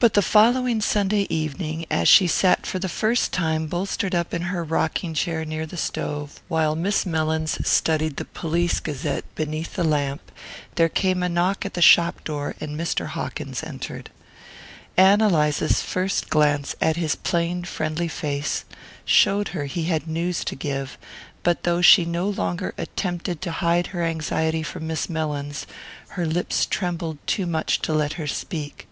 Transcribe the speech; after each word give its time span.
But 0.00 0.12
the 0.12 0.20
following 0.22 0.82
Sunday 0.82 1.26
evening, 1.30 1.86
as 1.90 2.08
she 2.08 2.26
sat 2.26 2.66
for 2.66 2.78
the 2.78 2.90
first 2.90 3.32
time 3.32 3.66
bolstered 3.66 4.14
up 4.14 4.34
in 4.34 4.42
her 4.42 4.62
rocking 4.62 5.14
chair 5.14 5.46
near 5.46 5.64
the 5.64 5.78
stove, 5.78 6.42
while 6.46 6.76
Miss 6.76 7.06
Mellins 7.06 7.56
studied 7.66 8.16
the 8.16 8.26
Police 8.26 8.80
Gazette 8.80 9.24
beneath 9.34 9.76
the 9.76 9.84
lamp, 9.84 10.30
there 10.74 10.90
came 10.90 11.22
a 11.22 11.28
knock 11.30 11.64
on 11.64 11.70
the 11.72 11.80
shop 11.80 12.22
door 12.22 12.54
and 12.60 12.78
Mr. 12.78 13.06
Hawkins 13.06 13.62
entered. 13.62 14.10
Ann 14.98 15.22
Eliza's 15.22 15.80
first 15.80 16.28
glance 16.28 16.76
at 16.82 16.96
his 16.96 17.14
plain 17.16 17.64
friendly 17.64 18.08
face 18.08 18.66
showed 19.06 19.48
her 19.56 19.64
he 19.64 19.84
had 19.84 20.06
news 20.06 20.44
to 20.44 20.54
give, 20.54 20.98
but 21.42 21.62
though 21.62 21.80
she 21.80 22.04
no 22.04 22.28
longer 22.28 22.74
attempted 22.76 23.40
to 23.40 23.52
hide 23.52 23.86
her 23.88 24.02
anxiety 24.02 24.62
from 24.62 24.86
Miss 24.86 25.08
Mellins, 25.08 25.66
her 26.08 26.26
lips 26.26 26.66
trembled 26.66 27.16
too 27.26 27.46
much 27.46 27.80
to 27.80 27.94
let 27.94 28.14
her 28.14 28.26
speak. 28.26 28.86